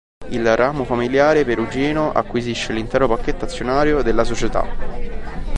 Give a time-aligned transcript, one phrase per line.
[0.29, 4.65] Il ramo familiare perugino acquisisce l'intero pacchetto azionario della società.